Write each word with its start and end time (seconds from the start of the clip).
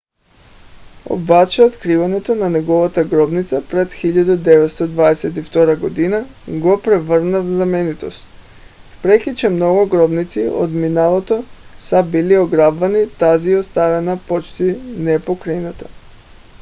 обаче 1.09 1.63
откриването 1.63 2.35
на 2.35 2.49
неговата 2.49 3.03
гробница 3.05 3.63
през 3.69 3.87
1922 3.87 5.81
г. 6.11 6.25
го 6.59 6.81
превърна 6.81 7.41
в 7.41 7.47
знаменитост. 7.55 8.25
въпреки 8.95 9.35
че 9.35 9.49
много 9.49 9.87
гробници 9.87 10.39
от 10.39 10.71
миналото 10.71 11.43
са 11.79 12.03
били 12.03 12.37
ограбвани 12.37 13.09
тази 13.19 13.51
е 13.51 13.57
оставена 13.57 14.19
почти 14.27 14.75
непокътната 14.83 15.87